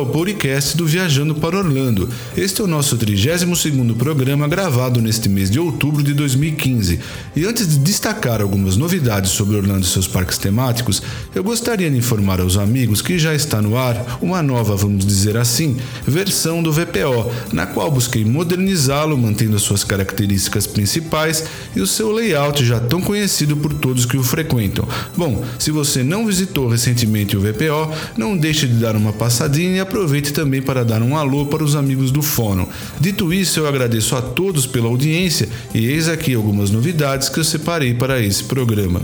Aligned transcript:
Olá, 0.00 0.06
amigos, 0.06 0.16
bem-vindos 0.16 0.32
ao 0.32 0.39
podcast 0.40 0.76
do 0.76 0.86
Viajando 0.86 1.34
para 1.34 1.58
Orlando. 1.58 2.08
Este 2.36 2.60
é 2.62 2.64
o 2.64 2.66
nosso 2.66 2.96
32º 2.96 3.94
programa 3.94 4.48
gravado 4.48 5.00
neste 5.00 5.28
mês 5.28 5.50
de 5.50 5.58
outubro 5.58 6.02
de 6.02 6.14
2015. 6.14 6.98
E 7.36 7.44
antes 7.44 7.68
de 7.68 7.78
destacar 7.78 8.40
algumas 8.40 8.76
novidades 8.76 9.32
sobre 9.32 9.56
Orlando 9.56 9.84
e 9.84 9.88
seus 9.88 10.08
parques 10.08 10.38
temáticos, 10.38 11.02
eu 11.34 11.44
gostaria 11.44 11.90
de 11.90 11.96
informar 11.96 12.40
aos 12.40 12.56
amigos 12.56 13.02
que 13.02 13.18
já 13.18 13.34
está 13.34 13.60
no 13.60 13.76
ar 13.76 14.18
uma 14.22 14.42
nova, 14.42 14.74
vamos 14.76 15.04
dizer 15.04 15.36
assim, 15.36 15.76
versão 16.06 16.62
do 16.62 16.72
VPO, 16.72 17.30
na 17.52 17.66
qual 17.66 17.90
busquei 17.90 18.24
modernizá-lo, 18.24 19.18
mantendo 19.18 19.56
as 19.56 19.62
suas 19.62 19.84
características 19.84 20.66
principais 20.66 21.44
e 21.76 21.80
o 21.80 21.86
seu 21.86 22.10
layout 22.10 22.64
já 22.64 22.80
tão 22.80 23.02
conhecido 23.02 23.56
por 23.56 23.74
todos 23.74 24.06
que 24.06 24.16
o 24.16 24.22
frequentam. 24.22 24.88
Bom, 25.16 25.44
se 25.58 25.70
você 25.70 26.02
não 26.02 26.26
visitou 26.26 26.68
recentemente 26.68 27.36
o 27.36 27.40
VPO, 27.40 27.92
não 28.16 28.36
deixe 28.36 28.60
deixe 28.60 28.66
de 28.66 28.74
dar 28.74 28.94
uma 28.94 29.12
passadinha 29.12 29.76
e 29.76 29.80
aproveite 29.80 30.29
também 30.32 30.62
para 30.62 30.84
dar 30.84 31.02
um 31.02 31.16
alô 31.16 31.46
para 31.46 31.64
os 31.64 31.74
amigos 31.74 32.10
do 32.10 32.22
Fono. 32.22 32.68
Dito 32.98 33.32
isso, 33.32 33.60
eu 33.60 33.66
agradeço 33.66 34.16
a 34.16 34.22
todos 34.22 34.66
pela 34.66 34.86
audiência 34.86 35.48
e 35.74 35.86
eis 35.86 36.08
aqui 36.08 36.34
algumas 36.34 36.70
novidades 36.70 37.28
que 37.28 37.40
eu 37.40 37.44
separei 37.44 37.94
para 37.94 38.20
esse 38.20 38.44
programa. 38.44 39.00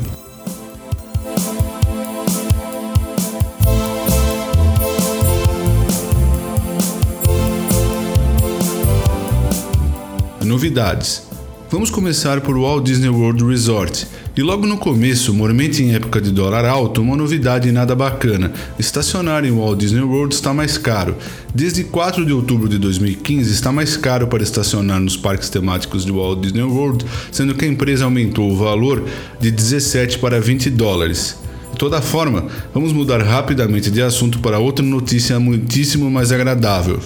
Novidades. 10.45 11.25
Vamos 11.69 11.91
começar 11.91 12.41
por 12.43 12.56
Walt 12.56 12.84
Disney 12.84 13.09
World 13.09 13.44
Resort. 13.44 14.06
E 14.37 14.43
logo 14.43 14.69
no 14.69 14.78
começo, 14.78 15.34
mormente 15.34 15.82
em 15.82 15.97
época 15.97 16.21
de 16.21 16.31
dólar 16.31 16.65
alto, 16.65 17.03
uma 17.03 17.16
novidade 17.16 17.72
nada 17.72 17.93
bacana: 17.93 18.53
estacionar 18.78 19.44
em 19.44 19.50
Walt 19.50 19.76
Disney 19.76 20.03
World 20.03 20.32
está 20.32 20.55
mais 20.55 20.78
caro. 20.78 21.16
Desde 21.53 21.82
4 21.82 22.25
de 22.25 22.32
outubro 22.32 22.69
de 22.69 22.78
2015 22.78 23.53
está 23.53 23.72
mais 23.72 23.97
caro 23.97 24.28
para 24.28 24.44
estacionar 24.44 25.00
nos 25.00 25.16
parques 25.16 25.50
temáticos 25.50 26.05
de 26.05 26.12
Walt 26.12 26.41
Disney 26.41 26.62
World, 26.62 27.05
sendo 27.32 27.53
que 27.53 27.65
a 27.65 27.69
empresa 27.69 28.05
aumentou 28.05 28.49
o 28.49 28.56
valor 28.56 29.05
de 29.41 29.50
17 29.50 30.21
para 30.21 30.41
20 30.41 30.71
dólares. 30.71 31.37
De 31.72 31.78
toda 31.78 32.00
forma, 32.00 32.47
vamos 32.72 32.93
mudar 32.93 33.21
rapidamente 33.21 33.91
de 33.91 34.00
assunto 34.00 34.38
para 34.38 34.60
outra 34.60 34.84
notícia 34.84 35.41
muitíssimo 35.41 36.09
mais 36.09 36.31
agradável. 36.31 37.00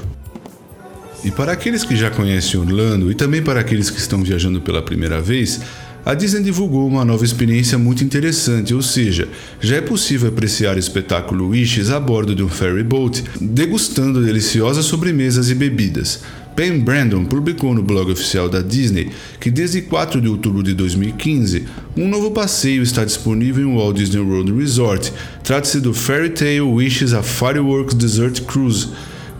E 1.22 1.30
para 1.30 1.52
aqueles 1.52 1.84
que 1.84 1.96
já 1.96 2.10
conhecem 2.10 2.58
Orlando 2.58 3.10
e 3.10 3.14
também 3.14 3.42
para 3.42 3.60
aqueles 3.60 3.90
que 3.90 3.98
estão 3.98 4.22
viajando 4.22 4.60
pela 4.60 4.80
primeira 4.80 5.20
vez, 5.20 5.60
a 6.04 6.14
Disney 6.14 6.42
divulgou 6.42 6.88
uma 6.88 7.04
nova 7.04 7.24
experiência 7.26 7.76
muito 7.76 8.02
interessante, 8.02 8.72
ou 8.72 8.80
seja, 8.80 9.28
já 9.60 9.76
é 9.76 9.80
possível 9.82 10.30
apreciar 10.30 10.76
o 10.76 10.78
espetáculo 10.78 11.48
Wishes 11.48 11.90
a 11.90 12.00
bordo 12.00 12.34
de 12.34 12.42
um 12.42 12.48
ferry 12.48 12.82
boat, 12.82 13.22
degustando 13.38 14.24
deliciosas 14.24 14.86
sobremesas 14.86 15.50
e 15.50 15.54
bebidas. 15.54 16.20
Ben 16.56 16.80
Brandon 16.80 17.24
publicou 17.26 17.74
no 17.74 17.82
blog 17.82 18.10
oficial 18.10 18.48
da 18.48 18.60
Disney 18.60 19.10
que 19.38 19.50
desde 19.50 19.82
4 19.82 20.20
de 20.20 20.28
outubro 20.28 20.62
de 20.62 20.74
2015, 20.74 21.66
um 21.96 22.08
novo 22.08 22.30
passeio 22.30 22.82
está 22.82 23.04
disponível 23.04 23.68
em 23.68 23.74
Walt 23.74 23.96
Disney 23.96 24.20
World 24.20 24.52
Resort. 24.52 25.12
Trata-se 25.44 25.80
do 25.80 25.92
Fairy 25.92 26.30
Tale 26.30 26.60
Wishes 26.60 27.12
a 27.12 27.22
Fireworks 27.22 27.94
Desert 27.94 28.42
Cruise 28.42 28.88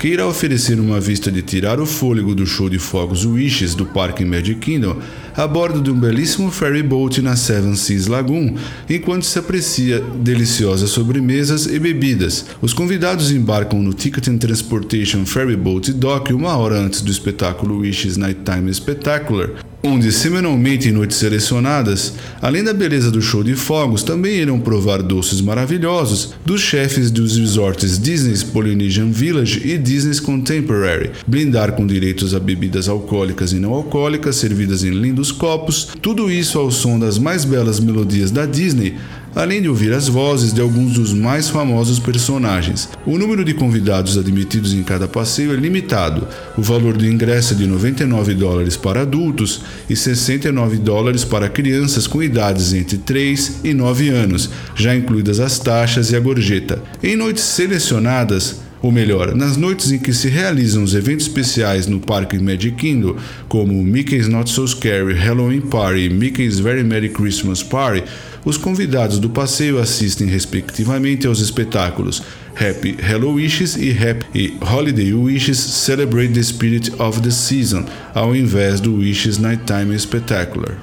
que 0.00 0.08
irá 0.08 0.26
oferecer 0.26 0.80
uma 0.80 0.98
vista 0.98 1.30
de 1.30 1.42
tirar 1.42 1.78
o 1.78 1.84
fôlego 1.84 2.34
do 2.34 2.46
show 2.46 2.70
de 2.70 2.78
fogos 2.78 3.26
Wishes 3.26 3.74
do 3.74 3.84
parque 3.84 4.24
Magic 4.24 4.58
Kingdom 4.58 4.96
a 5.36 5.46
bordo 5.46 5.78
de 5.78 5.90
um 5.90 6.00
belíssimo 6.00 6.50
ferry 6.50 6.82
boat 6.82 7.20
na 7.20 7.36
Seven 7.36 7.76
Seas 7.76 8.06
Lagoon, 8.06 8.56
enquanto 8.88 9.24
se 9.24 9.38
aprecia 9.38 10.00
deliciosas 10.00 10.88
sobremesas 10.88 11.66
e 11.66 11.78
bebidas. 11.78 12.46
Os 12.62 12.72
convidados 12.72 13.30
embarcam 13.30 13.82
no 13.82 13.92
Ticket 13.92 14.28
and 14.28 14.38
Transportation 14.38 15.26
Ferry 15.26 15.56
Boat 15.56 15.92
Dock 15.92 16.32
uma 16.32 16.56
hora 16.56 16.76
antes 16.76 17.02
do 17.02 17.10
espetáculo 17.10 17.80
Wishes 17.80 18.16
Nighttime 18.16 18.72
Spectacular, 18.72 19.50
onde 19.82 20.12
semanalmente 20.12 20.88
em 20.88 20.92
noites 20.92 21.16
selecionadas, 21.16 22.14
além 22.40 22.62
da 22.62 22.72
beleza 22.72 23.10
do 23.10 23.22
show 23.22 23.42
de 23.42 23.54
fogos, 23.54 24.02
também 24.02 24.36
irão 24.36 24.60
provar 24.60 25.02
doces 25.02 25.40
maravilhosos 25.40 26.34
dos 26.44 26.60
chefes 26.60 27.10
dos 27.10 27.36
resorts 27.36 27.98
Disney's 27.98 28.42
Polynesian 28.42 29.10
Village 29.10 29.62
e 29.64 29.78
Disney's 29.78 30.20
Contemporary, 30.20 31.10
blindar 31.26 31.72
com 31.72 31.86
direitos 31.86 32.34
a 32.34 32.40
bebidas 32.40 32.88
alcoólicas 32.88 33.52
e 33.52 33.56
não 33.56 33.72
alcoólicas 33.72 34.36
servidas 34.36 34.84
em 34.84 34.90
lindos 34.90 35.32
copos, 35.32 35.88
tudo 36.02 36.30
isso 36.30 36.58
ao 36.58 36.70
som 36.70 36.98
das 36.98 37.18
mais 37.18 37.44
belas 37.44 37.80
melodias 37.80 38.30
da 38.30 38.44
Disney, 38.44 38.96
além 39.34 39.62
de 39.62 39.68
ouvir 39.68 39.92
as 39.92 40.08
vozes 40.08 40.52
de 40.52 40.60
alguns 40.60 40.94
dos 40.94 41.12
mais 41.12 41.48
famosos 41.48 41.98
personagens. 41.98 42.88
O 43.06 43.18
número 43.18 43.44
de 43.44 43.54
convidados 43.54 44.18
admitidos 44.18 44.74
em 44.74 44.82
cada 44.82 45.06
passeio 45.06 45.52
é 45.52 45.56
limitado. 45.56 46.26
O 46.56 46.62
valor 46.62 46.96
do 46.96 47.06
ingresso 47.06 47.54
é 47.54 47.56
de 47.56 47.66
99 47.66 48.34
dólares 48.34 48.76
para 48.76 49.02
adultos 49.02 49.62
e 49.88 49.96
69 49.96 50.78
dólares 50.78 51.24
para 51.24 51.48
crianças 51.48 52.06
com 52.06 52.22
idades 52.22 52.72
entre 52.72 52.98
3 52.98 53.60
e 53.64 53.74
9 53.74 54.08
anos, 54.08 54.50
já 54.74 54.94
incluídas 54.94 55.40
as 55.40 55.58
taxas 55.58 56.10
e 56.10 56.16
a 56.16 56.20
gorjeta. 56.20 56.82
Em 57.02 57.16
noites 57.16 57.44
selecionadas, 57.44 58.60
ou 58.82 58.90
melhor, 58.90 59.34
nas 59.34 59.56
noites 59.56 59.92
em 59.92 59.98
que 59.98 60.12
se 60.12 60.28
realizam 60.28 60.82
os 60.82 60.94
eventos 60.94 61.26
especiais 61.26 61.86
no 61.86 62.00
Parque 62.00 62.38
Magic 62.38 62.72
Kingdom, 62.72 63.16
como 63.48 63.74
Mickey's 63.84 64.26
Not 64.26 64.50
So 64.50 64.66
Scary 64.66 65.14
Halloween 65.14 65.60
Party 65.60 66.06
e 66.06 66.10
Mickey's 66.10 66.58
Very 66.58 66.82
Merry 66.82 67.10
Christmas 67.10 67.62
Party, 67.62 68.02
os 68.44 68.56
convidados 68.56 69.18
do 69.18 69.28
passeio 69.28 69.78
assistem 69.78 70.26
respectivamente 70.26 71.26
aos 71.26 71.40
espetáculos 71.40 72.22
Happy 72.54 72.96
Hello 73.00 73.34
Wishes 73.34 73.76
e 73.76 73.90
Happy 73.90 74.58
Holiday 74.60 75.12
Wishes 75.14 75.58
Celebrate 75.58 76.32
the 76.32 76.42
Spirit 76.42 76.92
of 76.98 77.20
the 77.20 77.30
Season, 77.30 77.84
ao 78.14 78.34
invés 78.34 78.80
do 78.80 78.96
Wishes 78.96 79.38
Nighttime 79.38 79.98
Spectacular. 79.98 80.76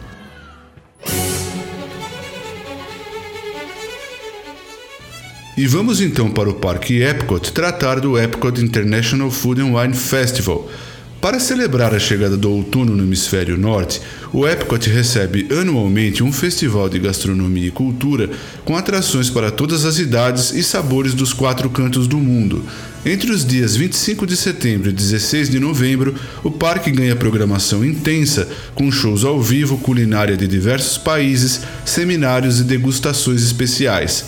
E 5.58 5.66
vamos 5.66 6.00
então 6.02 6.30
para 6.30 6.48
o 6.48 6.54
Parque 6.54 7.02
Epcot 7.02 7.52
tratar 7.52 8.00
do 8.00 8.16
Epcot 8.16 8.62
International 8.62 9.32
Food 9.32 9.62
and 9.62 9.74
Wine 9.74 9.96
Festival. 9.96 10.70
Para 11.20 11.40
celebrar 11.40 11.96
a 11.96 12.00
chegada 12.00 12.38
do 12.38 12.52
outono 12.52 12.96
no 12.96 13.04
hemisfério 13.04 13.58
norte, 13.58 14.00
o 14.32 14.48
Epcot 14.48 14.88
recebe 14.88 15.48
anualmente 15.52 16.24
um 16.24 16.32
festival 16.32 16.88
de 16.88 17.00
gastronomia 17.00 17.68
e 17.68 17.72
cultura 17.72 18.30
com 18.64 18.78
atrações 18.78 19.28
para 19.28 19.50
todas 19.50 19.84
as 19.84 19.98
idades 19.98 20.52
e 20.52 20.62
sabores 20.62 21.16
dos 21.16 21.34
quatro 21.34 21.72
cantos 21.72 22.08
do 22.08 22.18
mundo. 22.18 22.64
Entre 23.04 23.32
os 23.32 23.44
dias 23.44 23.76
25 23.76 24.28
de 24.28 24.38
setembro 24.38 24.90
e 24.90 24.94
16 24.94 25.50
de 25.50 25.60
novembro, 25.60 26.14
o 26.44 26.52
parque 26.52 26.92
ganha 26.92 27.16
programação 27.16 27.84
intensa, 27.84 28.48
com 28.76 28.92
shows 28.92 29.24
ao 29.24 29.42
vivo, 29.42 29.80
culinária 29.80 30.38
de 30.38 30.48
diversos 30.48 31.00
países, 31.00 31.62
seminários 31.84 32.60
e 32.60 32.64
degustações 32.64 33.42
especiais. 33.42 34.26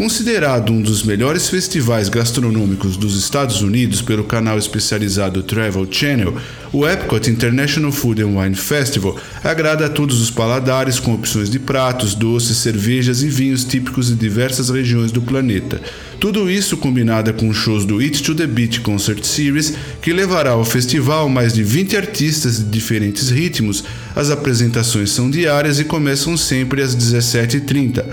Considerado 0.00 0.72
um 0.72 0.80
dos 0.80 1.02
melhores 1.02 1.50
festivais 1.50 2.08
gastronômicos 2.08 2.96
dos 2.96 3.18
Estados 3.18 3.60
Unidos 3.60 4.00
pelo 4.00 4.24
canal 4.24 4.56
especializado 4.56 5.42
Travel 5.42 5.86
Channel, 5.90 6.38
o 6.72 6.88
Epcot 6.88 7.28
International 7.28 7.92
Food 7.92 8.22
and 8.22 8.28
Wine 8.28 8.54
Festival 8.54 9.18
agrada 9.44 9.84
a 9.84 9.90
todos 9.90 10.18
os 10.22 10.30
paladares 10.30 10.98
com 10.98 11.12
opções 11.12 11.50
de 11.50 11.58
pratos, 11.58 12.14
doces, 12.14 12.56
cervejas 12.56 13.22
e 13.22 13.28
vinhos 13.28 13.62
típicos 13.62 14.08
de 14.08 14.14
diversas 14.14 14.70
regiões 14.70 15.12
do 15.12 15.20
planeta. 15.20 15.82
Tudo 16.18 16.50
isso 16.50 16.78
combinado 16.78 17.32
com 17.34 17.52
shows 17.52 17.84
do 17.84 17.98
It 17.98 18.22
to 18.22 18.34
the 18.34 18.46
Beach 18.46 18.80
Concert 18.80 19.22
Series, 19.24 19.74
que 20.00 20.14
levará 20.14 20.52
ao 20.52 20.64
festival 20.64 21.28
mais 21.28 21.52
de 21.52 21.62
20 21.62 21.96
artistas 21.98 22.56
de 22.56 22.64
diferentes 22.64 23.28
ritmos. 23.28 23.84
As 24.16 24.30
apresentações 24.30 25.10
são 25.10 25.30
diárias 25.30 25.78
e 25.78 25.84
começam 25.84 26.38
sempre 26.38 26.82
às 26.82 26.96
17h30. 26.96 28.04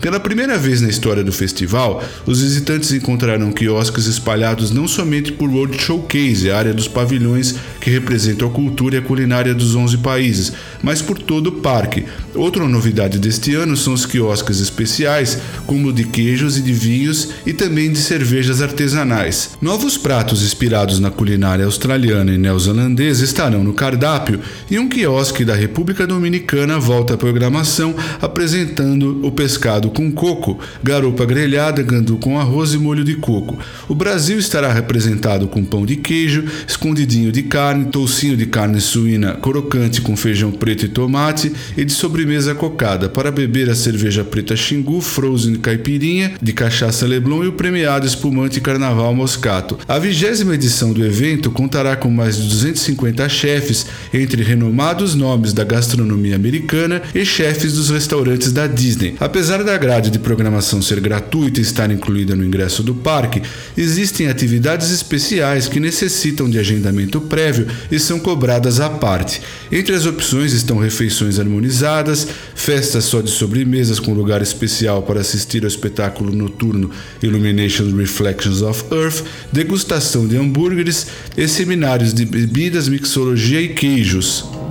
Pela 0.00 0.20
primeira 0.20 0.58
vez 0.58 0.80
na 0.80 0.88
história 0.88 1.24
do 1.24 1.32
festival, 1.32 2.02
os 2.26 2.42
visitantes 2.42 2.92
encontrarão 2.92 3.50
quiosques 3.50 4.06
espalhados 4.06 4.70
não 4.70 4.86
somente 4.86 5.32
por 5.32 5.48
World 5.48 5.80
Showcase, 5.80 6.50
a 6.50 6.58
área 6.58 6.74
dos 6.74 6.86
pavilhões 6.86 7.56
que 7.80 7.90
representam 7.90 8.48
a 8.48 8.50
cultura 8.50 8.96
e 8.96 8.98
a 8.98 9.02
culinária 9.02 9.54
dos 9.54 9.74
11 9.74 9.98
países, 9.98 10.52
mas 10.82 11.00
por 11.00 11.18
todo 11.18 11.48
o 11.48 11.52
parque. 11.52 12.04
Outra 12.34 12.68
novidade 12.68 13.18
deste 13.18 13.54
ano 13.54 13.76
são 13.76 13.94
os 13.94 14.04
quiosques 14.04 14.60
especiais, 14.60 15.38
como 15.66 15.92
de 15.92 16.04
queijos 16.04 16.58
e 16.58 16.62
de 16.62 16.72
vinhos 16.72 17.30
e 17.46 17.52
também 17.52 17.90
de 17.90 17.98
cervejas 17.98 18.60
artesanais. 18.60 19.56
Novos 19.60 19.96
pratos 19.96 20.42
inspirados 20.42 21.00
na 21.00 21.10
culinária 21.10 21.64
australiana 21.64 22.32
e 22.32 22.38
neozelandesa 22.38 23.24
estarão 23.24 23.64
no 23.64 23.72
cardápio 23.72 24.40
e 24.70 24.78
um 24.78 24.88
quiosque 24.88 25.44
da 25.44 25.54
República 25.54 26.06
Dominicana 26.06 26.78
volta 26.78 27.14
à 27.14 27.16
programação 27.16 27.94
apresentando 28.20 29.26
o 29.26 29.32
pescado 29.32 29.85
com 29.90 30.10
coco, 30.10 30.58
garopa 30.82 31.24
grelhada, 31.24 31.82
gandu 31.82 32.16
com 32.16 32.38
arroz 32.38 32.74
e 32.74 32.78
molho 32.78 33.04
de 33.04 33.14
coco. 33.14 33.58
O 33.88 33.94
Brasil 33.94 34.38
estará 34.38 34.72
representado 34.72 35.48
com 35.48 35.64
pão 35.64 35.86
de 35.86 35.96
queijo, 35.96 36.44
escondidinho 36.66 37.32
de 37.32 37.42
carne, 37.42 37.86
toucinho 37.86 38.36
de 38.36 38.46
carne 38.46 38.80
suína 38.80 39.34
crocante 39.34 40.00
com 40.00 40.16
feijão 40.16 40.50
preto 40.50 40.86
e 40.86 40.88
tomate 40.88 41.52
e 41.76 41.84
de 41.84 41.92
sobremesa 41.92 42.54
cocada. 42.54 43.08
Para 43.08 43.30
beber 43.30 43.70
a 43.70 43.74
cerveja 43.74 44.24
preta 44.24 44.56
Xingu, 44.56 45.00
Frozen 45.00 45.56
Caipirinha, 45.56 46.32
de 46.40 46.52
cachaça 46.52 47.06
Leblon 47.06 47.44
e 47.44 47.48
o 47.48 47.52
premiado 47.52 48.06
espumante 48.06 48.60
Carnaval 48.60 49.14
Moscato. 49.14 49.78
A 49.86 49.98
vigésima 49.98 50.54
edição 50.54 50.92
do 50.92 51.04
evento 51.04 51.50
contará 51.50 51.96
com 51.96 52.10
mais 52.10 52.36
de 52.36 52.48
250 52.48 53.28
chefes, 53.28 53.86
entre 54.12 54.42
renomados 54.42 55.14
nomes 55.14 55.52
da 55.52 55.64
gastronomia 55.64 56.36
americana 56.36 57.02
e 57.14 57.24
chefes 57.24 57.74
dos 57.74 57.90
restaurantes 57.90 58.52
da 58.52 58.66
Disney. 58.66 59.14
Apesar 59.20 59.62
da 59.62 59.75
grade 59.76 60.10
de 60.10 60.18
programação 60.18 60.80
ser 60.82 61.00
gratuita 61.00 61.60
e 61.60 61.62
estar 61.62 61.90
incluída 61.90 62.34
no 62.34 62.44
ingresso 62.44 62.82
do 62.82 62.94
parque, 62.94 63.42
existem 63.76 64.28
atividades 64.28 64.90
especiais 64.90 65.68
que 65.68 65.80
necessitam 65.80 66.48
de 66.48 66.58
agendamento 66.58 67.20
prévio 67.20 67.66
e 67.90 67.98
são 67.98 68.18
cobradas 68.18 68.80
à 68.80 68.90
parte. 68.90 69.40
Entre 69.70 69.94
as 69.94 70.06
opções 70.06 70.52
estão 70.52 70.78
refeições 70.78 71.38
harmonizadas, 71.38 72.26
festas 72.54 73.04
só 73.04 73.20
de 73.20 73.30
sobremesas 73.30 74.00
com 74.00 74.12
lugar 74.12 74.42
especial 74.42 75.02
para 75.02 75.20
assistir 75.20 75.62
ao 75.62 75.68
espetáculo 75.68 76.34
noturno 76.34 76.90
Illuminations 77.22 77.92
Reflections 77.94 78.62
of 78.62 78.84
Earth, 78.92 79.24
degustação 79.52 80.26
de 80.26 80.36
hambúrgueres 80.36 81.06
e 81.36 81.46
seminários 81.48 82.12
de 82.12 82.24
bebidas, 82.24 82.88
mixologia 82.88 83.60
e 83.60 83.68
queijos. 83.68 84.65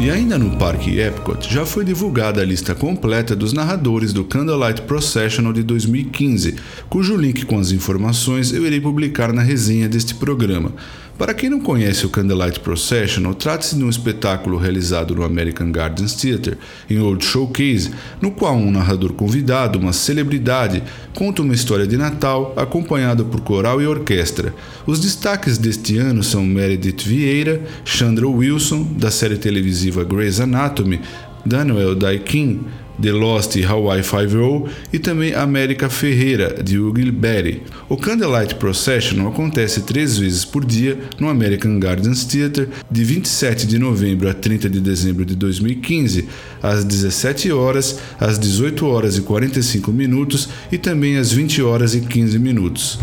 E 0.00 0.12
ainda 0.12 0.38
no 0.38 0.56
Parque 0.56 1.00
Epcot 1.00 1.52
já 1.52 1.66
foi 1.66 1.84
divulgada 1.84 2.40
a 2.40 2.44
lista 2.44 2.72
completa 2.72 3.34
dos 3.34 3.52
narradores 3.52 4.12
do 4.12 4.22
Candlelight 4.24 4.82
Processional 4.82 5.52
de 5.52 5.64
2015, 5.64 6.54
cujo 6.88 7.16
link 7.16 7.44
com 7.44 7.58
as 7.58 7.72
informações 7.72 8.52
eu 8.52 8.64
irei 8.64 8.80
publicar 8.80 9.32
na 9.32 9.42
resenha 9.42 9.88
deste 9.88 10.14
programa. 10.14 10.72
Para 11.18 11.34
quem 11.34 11.50
não 11.50 11.58
conhece 11.58 12.06
o 12.06 12.08
Candlelight 12.08 12.60
Processional, 12.60 13.34
trata-se 13.34 13.74
de 13.74 13.82
um 13.82 13.90
espetáculo 13.90 14.56
realizado 14.56 15.16
no 15.16 15.24
American 15.24 15.72
Gardens 15.72 16.14
Theatre, 16.14 16.56
em 16.88 17.00
Old 17.00 17.24
Showcase, 17.24 17.90
no 18.22 18.30
qual 18.30 18.54
um 18.54 18.70
narrador 18.70 19.12
convidado, 19.12 19.80
uma 19.80 19.92
celebridade, 19.92 20.80
conta 21.16 21.42
uma 21.42 21.54
história 21.54 21.88
de 21.88 21.96
Natal 21.96 22.54
acompanhada 22.56 23.24
por 23.24 23.40
coral 23.40 23.82
e 23.82 23.86
orquestra. 23.86 24.54
Os 24.86 25.00
destaques 25.00 25.58
deste 25.58 25.98
ano 25.98 26.22
são 26.22 26.44
Meredith 26.44 27.02
Vieira, 27.04 27.62
Chandra 27.84 28.28
Wilson, 28.28 28.84
da 28.96 29.10
série 29.10 29.38
televisiva 29.38 30.04
Grey's 30.04 30.38
Anatomy, 30.38 31.00
Daniel 31.44 31.96
Daikin, 31.96 32.60
The 33.00 33.12
Lost 33.12 33.56
Hawaii 33.64 34.02
Five-O 34.02 34.68
e 34.92 34.98
também 34.98 35.34
América 35.34 35.88
Ferreira, 35.88 36.62
de 36.62 36.78
Hugo 36.78 37.12
Berry. 37.12 37.62
O 37.88 37.96
Candlelight 37.96 38.56
Procession 38.56 39.26
acontece 39.28 39.82
três 39.82 40.18
vezes 40.18 40.44
por 40.44 40.64
dia 40.64 40.98
no 41.18 41.28
American 41.28 41.78
Gardens 41.78 42.24
Theatre, 42.24 42.68
de 42.90 43.04
27 43.04 43.66
de 43.66 43.78
novembro 43.78 44.28
a 44.28 44.34
30 44.34 44.68
de 44.68 44.80
dezembro 44.80 45.24
de 45.24 45.36
2015, 45.36 46.28
às 46.62 46.84
17 46.84 47.52
horas, 47.52 47.98
às 48.18 48.38
18 48.38 48.86
horas 48.86 49.16
e 49.16 49.22
45 49.22 49.92
minutos 49.92 50.48
e 50.72 50.78
também 50.78 51.16
às 51.16 51.32
20 51.32 51.62
horas 51.62 51.94
e 51.94 52.00
15 52.00 52.38
minutos. 52.38 52.98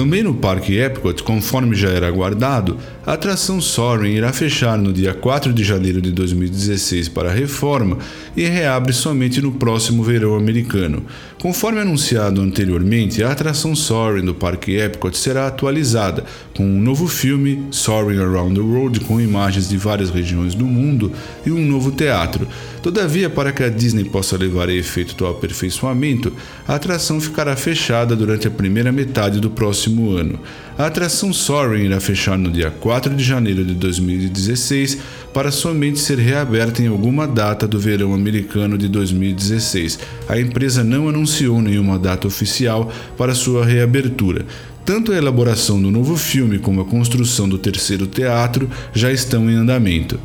Também 0.00 0.22
no 0.22 0.32
Parque 0.32 0.78
Epcot, 0.78 1.22
conforme 1.22 1.76
já 1.76 1.90
era 1.90 2.08
aguardado, 2.08 2.78
a 3.06 3.12
atração 3.12 3.60
Soaring 3.60 4.12
irá 4.12 4.32
fechar 4.32 4.78
no 4.78 4.94
dia 4.94 5.12
4 5.12 5.52
de 5.52 5.62
janeiro 5.62 6.00
de 6.00 6.10
2016 6.10 7.10
para 7.10 7.30
reforma 7.30 7.98
e 8.34 8.44
reabre 8.44 8.94
somente 8.94 9.42
no 9.42 9.52
próximo 9.52 10.02
verão 10.02 10.36
americano. 10.36 11.04
Conforme 11.38 11.80
anunciado 11.80 12.40
anteriormente, 12.40 13.22
a 13.22 13.30
atração 13.30 13.76
Soaring 13.76 14.24
do 14.24 14.34
Parque 14.34 14.74
Epcot 14.76 15.16
será 15.18 15.46
atualizada 15.46 16.24
com 16.54 16.64
um 16.64 16.80
novo 16.80 17.06
filme, 17.06 17.66
Soaring 17.70 18.20
Around 18.20 18.54
the 18.54 18.60
World, 18.60 19.00
com 19.00 19.20
imagens 19.20 19.68
de 19.68 19.76
várias 19.76 20.08
regiões 20.08 20.54
do 20.54 20.64
mundo 20.64 21.12
e 21.44 21.50
um 21.50 21.66
novo 21.66 21.90
teatro. 21.90 22.46
Todavia, 22.82 23.28
para 23.28 23.52
que 23.52 23.62
a 23.62 23.68
Disney 23.68 24.04
possa 24.04 24.36
levar 24.36 24.68
a 24.68 24.72
efeito 24.72 25.24
ao 25.24 25.32
aperfeiçoamento, 25.32 26.32
a 26.66 26.74
atração 26.74 27.20
ficará 27.20 27.54
fechada 27.56 28.14
durante 28.14 28.46
a 28.46 28.50
primeira 28.50 28.92
metade 28.92 29.40
do 29.40 29.50
próximo 29.50 29.89
ano. 30.10 30.38
A 30.78 30.86
atração 30.86 31.32
Soaring 31.32 31.84
irá 31.84 32.00
fechar 32.00 32.38
no 32.38 32.50
dia 32.50 32.70
4 32.70 33.14
de 33.14 33.22
janeiro 33.22 33.64
de 33.64 33.74
2016 33.74 34.98
para 35.32 35.50
somente 35.50 35.98
ser 35.98 36.18
reaberta 36.18 36.82
em 36.82 36.86
alguma 36.86 37.26
data 37.26 37.66
do 37.66 37.78
verão 37.78 38.14
americano 38.14 38.78
de 38.78 38.88
2016. 38.88 39.98
A 40.28 40.38
empresa 40.38 40.82
não 40.82 41.08
anunciou 41.08 41.60
nenhuma 41.60 41.98
data 41.98 42.26
oficial 42.26 42.90
para 43.16 43.34
sua 43.34 43.64
reabertura. 43.64 44.46
Tanto 44.84 45.12
a 45.12 45.16
elaboração 45.16 45.80
do 45.80 45.90
novo 45.90 46.16
filme 46.16 46.58
como 46.58 46.80
a 46.80 46.84
construção 46.84 47.48
do 47.48 47.58
terceiro 47.58 48.06
teatro 48.06 48.68
já 48.92 49.12
estão 49.12 49.50
em 49.50 49.54
andamento. 49.54 50.18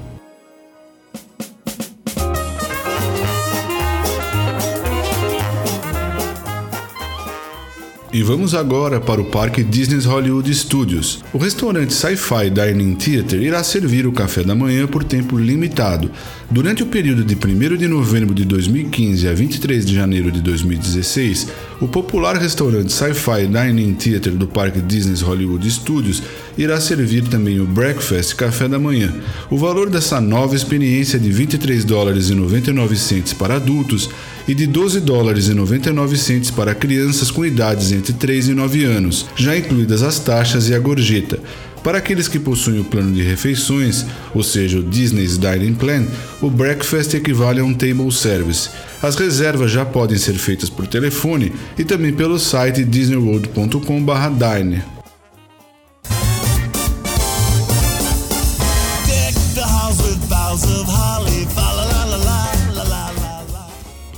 E 8.16 8.24
vamos 8.24 8.56
agora 8.56 9.02
para 9.02 9.20
o 9.20 9.26
Parque 9.26 9.62
Disney's 9.62 10.06
Hollywood 10.06 10.50
Studios. 10.56 11.22
O 11.34 11.38
restaurante 11.38 11.94
Sci-Fi 11.94 12.50
Dining 12.50 12.96
Theater 12.96 13.42
irá 13.42 13.62
servir 13.62 14.08
o 14.08 14.14
café 14.14 14.42
da 14.42 14.56
manhã 14.56 14.88
por 14.88 15.04
tempo 15.04 15.38
limitado. 15.38 16.10
Durante 16.50 16.82
o 16.82 16.86
período 16.86 17.26
de 17.26 17.36
1 17.36 17.76
de 17.76 17.90
novembro 17.90 18.34
de 18.34 18.46
2015 18.46 19.28
a 19.28 19.34
23 19.34 19.86
de 19.86 19.94
janeiro 19.94 20.32
de 20.32 20.40
2016, 20.40 21.50
o 21.82 21.90
popular 21.90 22.38
restaurante 22.38 22.94
Sci-Fi 22.94 23.48
Dining 23.48 23.96
Theater 23.96 24.32
do 24.32 24.48
Parque 24.48 24.80
Disney's 24.80 25.20
Hollywood 25.20 25.70
Studios 25.70 26.24
irá 26.58 26.80
servir 26.80 27.28
também 27.28 27.60
o 27.60 27.66
breakfast 27.66 28.34
café 28.36 28.70
da 28.70 28.80
manhã. 28.80 29.14
O 29.50 29.58
valor 29.58 29.90
dessa 29.90 30.22
nova 30.22 30.56
experiência 30.56 31.18
é 31.18 31.20
de 31.20 31.32
23 31.34 31.84
dólares 31.84 32.30
e 32.30 32.34
99 32.34 32.96
para 33.38 33.56
adultos 33.56 34.10
e 34.48 34.54
de 34.54 34.68
12 34.68 35.00
dólares 35.00 35.48
e 35.48 35.54
99 35.54 36.18
para 36.56 36.76
crianças 36.76 37.32
com 37.32 37.46
idades 37.46 37.92
entre 37.92 38.14
3 38.14 38.50
e 38.50 38.54
9 38.54 38.84
anos, 38.84 39.26
já 39.36 39.58
incluídas 39.58 40.04
as 40.04 40.20
taxas 40.20 40.70
e 40.70 40.76
a 40.76 40.80
gorjeta. 40.80 41.40
Para 41.84 42.00
aqueles 42.00 42.28
que 42.28 42.40
possuem 42.40 42.80
o 42.80 42.84
plano 42.84 43.14
de 43.14 43.22
refeições, 43.22 44.06
ou 44.34 44.42
seja, 44.42 44.80
o 44.80 44.84
Disney's 44.84 45.38
Dining 45.38 45.76
Plan, 45.76 46.04
o 46.42 46.50
breakfast 46.50 47.14
equivale 47.14 47.60
a 47.60 47.64
um 47.64 47.76
table 47.76 48.12
service. 48.12 48.72
As 49.04 49.16
reservas 49.16 49.70
já 49.70 49.86
podem 49.86 50.18
ser 50.18 50.34
feitas 50.34 50.68
por 50.68 50.88
telefone 50.88 51.54
e 51.78 51.84
também 51.84 52.12
pelo 52.12 52.40
site 52.40 52.84
disneyworld.com/dine. 52.84 54.95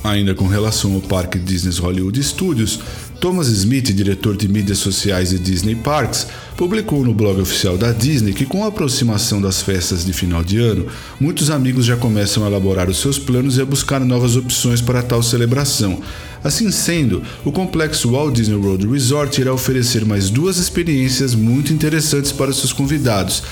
Ainda 0.08 0.34
com 0.34 0.46
relação 0.46 0.94
ao 0.94 1.02
parque 1.02 1.38
Disney 1.38 1.78
Hollywood 1.78 2.24
Studios, 2.24 2.80
Thomas 3.20 3.48
Smith, 3.48 3.92
diretor 3.92 4.38
de 4.38 4.48
mídias 4.48 4.78
sociais 4.78 5.28
de 5.28 5.38
Disney 5.38 5.74
Parks, 5.74 6.28
publicou 6.56 7.04
no 7.04 7.12
blog 7.12 7.38
oficial 7.42 7.76
da 7.76 7.92
Disney 7.92 8.32
que, 8.32 8.46
com 8.46 8.64
a 8.64 8.68
aproximação 8.68 9.38
das 9.38 9.60
festas 9.60 10.06
de 10.06 10.14
final 10.14 10.42
de 10.42 10.58
ano, 10.58 10.86
muitos 11.20 11.50
amigos 11.50 11.84
já 11.84 11.94
começam 11.94 12.42
a 12.42 12.46
elaborar 12.46 12.88
os 12.88 13.02
seus 13.02 13.18
planos 13.18 13.58
e 13.58 13.60
a 13.60 13.66
buscar 13.66 14.00
novas 14.00 14.34
opções 14.34 14.80
para 14.80 15.02
tal 15.02 15.22
celebração. 15.22 16.00
Assim 16.42 16.70
sendo, 16.70 17.22
o 17.44 17.52
complexo 17.52 18.12
Walt 18.12 18.34
Disney 18.34 18.56
World 18.56 18.86
Resort 18.86 19.38
irá 19.38 19.52
oferecer 19.52 20.06
mais 20.06 20.30
duas 20.30 20.56
experiências 20.56 21.34
muito 21.34 21.70
interessantes 21.70 22.32
para 22.32 22.50
seus 22.54 22.72
convidados 22.72 23.42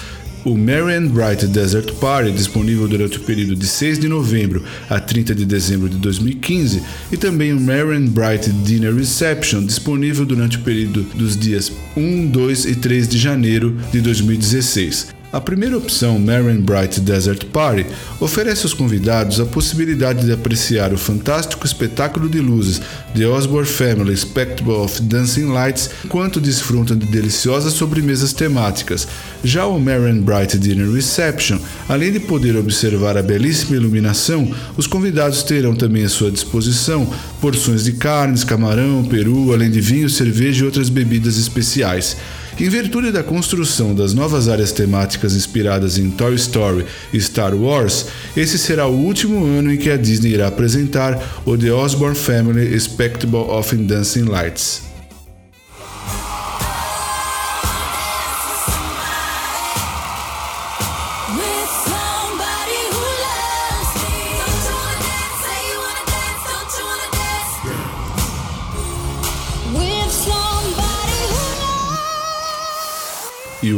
o 0.46 0.56
Marian 0.56 1.08
Bright 1.08 1.44
Desert 1.48 1.92
Party, 1.94 2.30
disponível 2.30 2.86
durante 2.86 3.18
o 3.18 3.20
período 3.22 3.56
de 3.56 3.66
6 3.66 3.98
de 3.98 4.06
novembro 4.06 4.62
a 4.88 5.00
30 5.00 5.34
de 5.34 5.44
dezembro 5.44 5.88
de 5.88 5.96
2015, 5.96 6.82
e 7.10 7.16
também 7.16 7.52
o 7.52 7.60
Marian 7.60 8.06
Bright 8.06 8.48
Dinner 8.64 8.94
Reception, 8.94 9.66
disponível 9.66 10.24
durante 10.24 10.56
o 10.58 10.60
período 10.60 11.02
dos 11.16 11.36
dias 11.36 11.72
1, 11.96 12.28
2 12.28 12.64
e 12.64 12.76
3 12.76 13.08
de 13.08 13.18
janeiro 13.18 13.76
de 13.90 14.00
2016. 14.00 15.15
A 15.32 15.40
primeira 15.40 15.76
opção, 15.76 16.18
Marion 16.20 16.60
Bright 16.60 17.00
Desert 17.00 17.46
Party, 17.46 17.84
oferece 18.20 18.62
aos 18.62 18.72
convidados 18.72 19.40
a 19.40 19.44
possibilidade 19.44 20.24
de 20.24 20.32
apreciar 20.32 20.92
o 20.92 20.98
fantástico 20.98 21.66
espetáculo 21.66 22.28
de 22.28 22.38
luzes 22.40 22.80
The 23.14 23.26
Osborne 23.26 23.68
Family 23.68 24.16
Spectacle 24.16 24.72
of 24.72 25.02
Dancing 25.02 25.46
Lights 25.46 25.90
enquanto 26.04 26.40
desfrutam 26.40 26.96
de 26.96 27.06
deliciosas 27.06 27.72
sobremesas 27.72 28.32
temáticas. 28.32 29.08
Já 29.42 29.66
o 29.66 29.80
Marion 29.80 30.20
Bright 30.22 30.56
Dinner 30.58 30.90
Reception, 30.90 31.58
além 31.88 32.12
de 32.12 32.20
poder 32.20 32.56
observar 32.56 33.16
a 33.16 33.22
belíssima 33.22 33.76
iluminação, 33.76 34.48
os 34.76 34.86
convidados 34.86 35.42
terão 35.42 35.74
também 35.74 36.04
à 36.04 36.08
sua 36.08 36.30
disposição 36.30 37.12
porções 37.40 37.84
de 37.84 37.92
carnes, 37.92 38.44
camarão, 38.44 39.04
peru, 39.04 39.52
além 39.52 39.70
de 39.70 39.80
vinho, 39.80 40.08
cerveja 40.08 40.62
e 40.62 40.66
outras 40.66 40.88
bebidas 40.88 41.36
especiais. 41.36 42.16
Em 42.58 42.70
virtude 42.70 43.12
da 43.12 43.22
construção 43.22 43.94
das 43.94 44.14
novas 44.14 44.48
áreas 44.48 44.72
temáticas 44.72 45.34
inspiradas 45.34 45.98
em 45.98 46.10
Toy 46.10 46.34
Story 46.36 46.86
e 47.12 47.20
Star 47.20 47.54
Wars, 47.54 48.06
esse 48.34 48.58
será 48.58 48.86
o 48.86 48.96
último 48.96 49.44
ano 49.44 49.70
em 49.70 49.76
que 49.76 49.90
a 49.90 49.96
Disney 49.98 50.32
irá 50.32 50.48
apresentar 50.48 51.42
o 51.44 51.54
The 51.58 51.70
Osborne 51.70 52.16
Family 52.16 52.80
Spectacle 52.80 53.36
of 53.36 53.76
Dancing 53.76 54.24
Lights. 54.24 54.85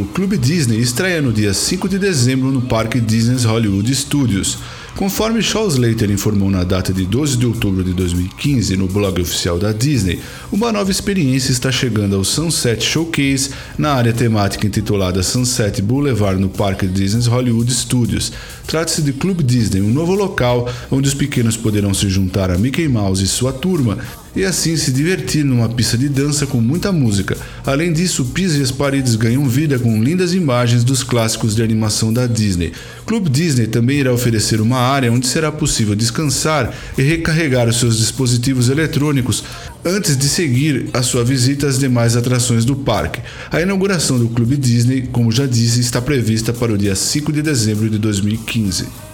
O 0.01 0.05
Clube 0.05 0.37
Disney 0.37 0.79
estreia 0.79 1.21
no 1.21 1.33
dia 1.33 1.53
5 1.53 1.89
de 1.89 1.99
dezembro 1.99 2.51
no 2.51 2.61
Parque 2.61 2.99
Disney's 2.99 3.43
Hollywood 3.43 3.93
Studios. 3.93 4.57
Conforme 4.95 5.41
Shaw 5.41 5.67
Slater 5.67 6.09
informou 6.11 6.49
na 6.49 6.63
data 6.63 6.91
de 6.91 7.05
12 7.05 7.37
de 7.37 7.45
outubro 7.45 7.83
de 7.83 7.93
2015 7.93 8.75
no 8.75 8.87
blog 8.87 9.21
oficial 9.21 9.57
da 9.57 9.71
Disney, 9.71 10.19
uma 10.51 10.71
nova 10.71 10.91
experiência 10.91 11.51
está 11.51 11.71
chegando 11.71 12.15
ao 12.15 12.23
Sunset 12.23 12.83
Showcase 12.83 13.51
na 13.77 13.93
área 13.93 14.11
temática 14.11 14.67
intitulada 14.67 15.23
Sunset 15.23 15.81
Boulevard 15.81 16.39
no 16.39 16.49
Parque 16.49 16.87
Disney's 16.87 17.27
Hollywood 17.27 17.71
Studios. 17.73 18.31
Trata-se 18.67 19.01
de 19.01 19.13
Clube 19.13 19.43
Disney, 19.43 19.81
um 19.81 19.89
novo 19.89 20.13
local 20.13 20.69
onde 20.91 21.07
os 21.07 21.13
pequenos 21.13 21.55
poderão 21.55 21.93
se 21.93 22.09
juntar 22.09 22.51
a 22.51 22.57
Mickey 22.57 22.87
Mouse 22.87 23.23
e 23.23 23.27
sua 23.27 23.53
turma 23.53 23.97
e 24.35 24.43
assim 24.43 24.75
se 24.77 24.91
divertir 24.91 25.43
numa 25.43 25.69
pista 25.69 25.97
de 25.97 26.07
dança 26.07 26.45
com 26.45 26.61
muita 26.61 26.91
música. 26.91 27.37
Além 27.65 27.91
disso, 27.91 28.23
o 28.23 28.25
piso 28.25 28.59
e 28.59 28.63
as 28.63 28.71
paredes 28.71 29.15
ganham 29.15 29.47
vida 29.47 29.79
com 29.79 30.01
lindas 30.01 30.33
imagens 30.33 30.83
dos 30.83 31.03
clássicos 31.03 31.55
de 31.55 31.63
animação 31.63 32.13
da 32.13 32.27
Disney. 32.27 32.71
Clube 33.05 33.29
Disney 33.29 33.67
também 33.67 33.99
irá 33.99 34.13
oferecer 34.13 34.61
uma 34.61 34.77
área 34.77 35.11
onde 35.11 35.27
será 35.27 35.51
possível 35.51 35.95
descansar 35.95 36.73
e 36.97 37.01
recarregar 37.01 37.67
os 37.67 37.79
seus 37.79 37.97
dispositivos 37.97 38.69
eletrônicos 38.69 39.43
antes 39.83 40.17
de 40.17 40.27
seguir 40.27 40.89
a 40.93 41.01
sua 41.01 41.23
visita 41.23 41.67
às 41.67 41.79
demais 41.79 42.15
atrações 42.15 42.65
do 42.65 42.75
parque. 42.75 43.21
A 43.51 43.61
inauguração 43.61 44.19
do 44.19 44.29
Clube 44.29 44.57
Disney, 44.57 45.09
como 45.11 45.31
já 45.31 45.45
disse, 45.45 45.79
está 45.79 46.01
prevista 46.01 46.53
para 46.53 46.73
o 46.73 46.77
dia 46.77 46.95
5 46.95 47.31
de 47.31 47.41
dezembro 47.41 47.89
de 47.89 47.97
2015. 47.97 49.08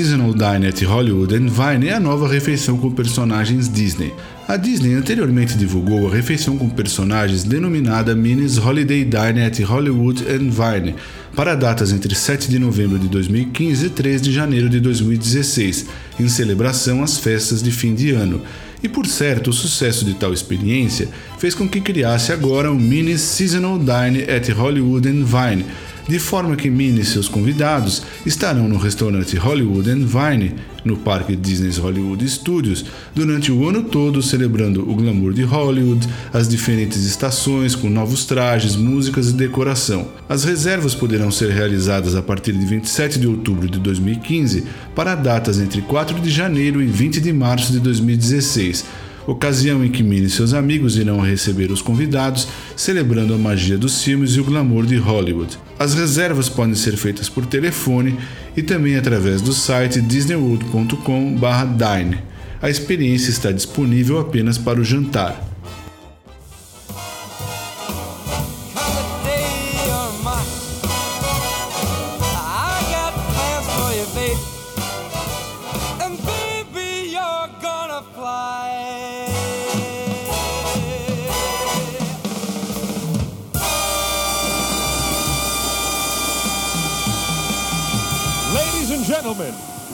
Seasonal 0.00 0.32
Dine 0.32 0.66
at 0.66 0.82
Hollywood 0.82 1.34
and 1.34 1.48
Vine 1.48 1.88
é 1.88 1.92
a 1.92 2.00
nova 2.00 2.26
refeição 2.26 2.78
com 2.78 2.90
personagens 2.90 3.68
Disney. 3.68 4.14
A 4.48 4.56
Disney 4.56 4.94
anteriormente 4.94 5.58
divulgou 5.58 6.08
a 6.08 6.10
refeição 6.10 6.56
com 6.56 6.70
personagens 6.70 7.44
denominada 7.44 8.14
Minis 8.14 8.56
Holiday 8.56 9.04
Dine 9.04 9.42
at 9.42 9.60
Hollywood 9.60 10.24
and 10.24 10.48
Vine 10.48 10.94
para 11.36 11.54
datas 11.54 11.92
entre 11.92 12.14
7 12.14 12.48
de 12.48 12.58
novembro 12.58 12.98
de 12.98 13.08
2015 13.08 13.86
e 13.86 13.90
3 13.90 14.22
de 14.22 14.32
janeiro 14.32 14.70
de 14.70 14.80
2016, 14.80 15.86
em 16.18 16.28
celebração 16.28 17.02
às 17.02 17.18
festas 17.18 17.62
de 17.62 17.70
fim 17.70 17.94
de 17.94 18.12
ano. 18.12 18.40
E 18.82 18.88
por 18.88 19.06
certo, 19.06 19.50
o 19.50 19.52
sucesso 19.52 20.04
de 20.04 20.14
tal 20.14 20.32
experiência 20.32 21.08
fez 21.38 21.54
com 21.54 21.68
que 21.68 21.80
criasse 21.80 22.32
agora 22.32 22.70
o 22.70 22.74
Mini 22.74 23.18
Seasonal 23.18 23.78
Dine 23.78 24.22
at 24.22 24.48
Hollywood 24.48 25.08
and 25.08 25.24
Vine 25.24 25.66
de 26.10 26.18
forma 26.18 26.56
que 26.56 26.68
Minnie 26.68 27.02
e 27.02 27.04
seus 27.04 27.28
convidados 27.28 28.02
estarão 28.26 28.68
no 28.68 28.76
restaurante 28.76 29.36
Hollywood 29.36 29.88
and 29.88 30.06
Vine, 30.06 30.56
no 30.84 30.96
Parque 30.96 31.36
Disney's 31.36 31.78
Hollywood 31.78 32.28
Studios, 32.28 32.84
durante 33.14 33.50
o 33.52 33.68
ano 33.68 33.82
todo 33.82 34.22
celebrando 34.22 34.88
o 34.88 34.94
glamour 34.94 35.32
de 35.32 35.42
Hollywood, 35.42 36.08
as 36.32 36.48
diferentes 36.48 37.04
estações 37.04 37.74
com 37.74 37.88
novos 37.88 38.24
trajes, 38.24 38.76
músicas 38.76 39.30
e 39.30 39.32
decoração. 39.32 40.08
As 40.28 40.44
reservas 40.44 40.94
poderão 40.94 41.30
ser 41.30 41.50
realizadas 41.50 42.14
a 42.14 42.22
partir 42.22 42.52
de 42.52 42.64
27 42.64 43.18
de 43.18 43.26
outubro 43.26 43.68
de 43.68 43.78
2015 43.78 44.64
para 44.94 45.14
datas 45.14 45.58
entre 45.58 45.82
4 45.82 46.20
de 46.20 46.30
janeiro 46.30 46.82
e 46.82 46.86
20 46.86 47.20
de 47.20 47.32
março 47.32 47.72
de 47.72 47.80
2016 47.80 49.09
ocasião 49.26 49.84
em 49.84 49.90
que 49.90 50.02
Minnie 50.02 50.26
e 50.26 50.30
seus 50.30 50.54
amigos 50.54 50.96
irão 50.96 51.20
receber 51.20 51.70
os 51.70 51.82
convidados, 51.82 52.48
celebrando 52.76 53.34
a 53.34 53.38
magia 53.38 53.76
dos 53.76 54.02
filmes 54.02 54.32
e 54.32 54.40
o 54.40 54.44
glamour 54.44 54.86
de 54.86 54.96
Hollywood. 54.96 55.58
As 55.78 55.94
reservas 55.94 56.48
podem 56.48 56.74
ser 56.74 56.96
feitas 56.96 57.28
por 57.28 57.46
telefone 57.46 58.16
e 58.56 58.62
também 58.62 58.96
através 58.96 59.40
do 59.40 59.52
site 59.52 60.00
disneyworld.com/dine. 60.00 62.18
A 62.62 62.68
experiência 62.68 63.30
está 63.30 63.50
disponível 63.50 64.18
apenas 64.18 64.58
para 64.58 64.80
o 64.80 64.84
jantar. 64.84 65.49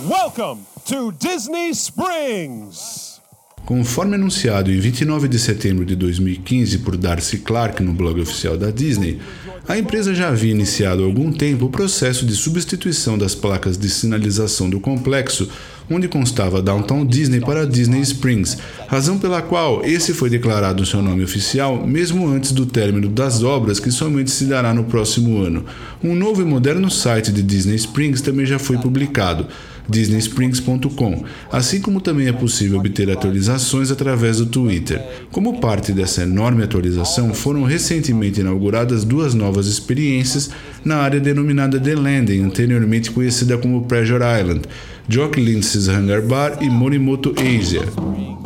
Welcome 0.08 0.64
to 0.84 1.10
Disney 1.18 1.70
Springs. 1.70 3.20
Conforme 3.64 4.14
anunciado 4.14 4.70
em 4.70 4.78
29 4.78 5.26
de 5.26 5.40
setembro 5.40 5.84
de 5.84 5.96
2015 5.96 6.78
por 6.78 6.96
Darcy 6.96 7.38
Clark 7.38 7.82
no 7.82 7.92
blog 7.92 8.20
oficial 8.20 8.56
da 8.56 8.70
Disney, 8.70 9.18
a 9.66 9.76
empresa 9.76 10.14
já 10.14 10.28
havia 10.28 10.52
iniciado 10.52 11.02
há 11.02 11.06
algum 11.06 11.32
tempo 11.32 11.64
o 11.64 11.70
processo 11.70 12.24
de 12.24 12.36
substituição 12.36 13.18
das 13.18 13.34
placas 13.34 13.76
de 13.76 13.90
sinalização 13.90 14.70
do 14.70 14.78
complexo, 14.78 15.48
onde 15.90 16.06
constava 16.06 16.62
Downtown 16.62 17.04
Disney 17.04 17.40
para 17.40 17.66
Disney 17.66 18.00
Springs, 18.02 18.56
razão 18.86 19.18
pela 19.18 19.42
qual 19.42 19.84
esse 19.84 20.14
foi 20.14 20.30
declarado 20.30 20.86
seu 20.86 21.02
nome 21.02 21.24
oficial 21.24 21.84
mesmo 21.84 22.28
antes 22.28 22.52
do 22.52 22.64
término 22.66 23.08
das 23.08 23.42
obras 23.42 23.80
que 23.80 23.90
somente 23.90 24.30
se 24.30 24.44
dará 24.44 24.72
no 24.72 24.84
próximo 24.84 25.42
ano. 25.42 25.64
Um 26.02 26.14
novo 26.14 26.40
e 26.40 26.44
moderno 26.44 26.88
site 26.88 27.32
de 27.32 27.42
Disney 27.42 27.74
Springs 27.74 28.20
também 28.20 28.46
já 28.46 28.60
foi 28.60 28.78
publicado 28.78 29.48
disneysprings.com, 29.88 31.24
assim 31.50 31.80
como 31.80 32.00
também 32.00 32.28
é 32.28 32.32
possível 32.32 32.78
obter 32.78 33.10
atualizações 33.10 33.90
através 33.90 34.38
do 34.38 34.46
Twitter. 34.46 35.02
Como 35.30 35.60
parte 35.60 35.92
dessa 35.92 36.22
enorme 36.22 36.62
atualização, 36.62 37.32
foram 37.34 37.64
recentemente 37.64 38.40
inauguradas 38.40 39.04
duas 39.04 39.34
novas 39.34 39.66
experiências 39.66 40.50
na 40.84 40.96
área 40.96 41.20
denominada 41.20 41.80
The 41.80 41.94
Landing, 41.94 42.42
anteriormente 42.42 43.10
conhecida 43.10 43.58
como 43.58 43.84
Pleasure 43.84 44.22
Island, 44.40 44.62
Jock 45.08 45.40
Lindsay's 45.40 45.88
Hangar 45.88 46.22
Bar 46.22 46.58
e 46.60 46.68
Morimoto 46.68 47.34
Asia. 47.38 48.45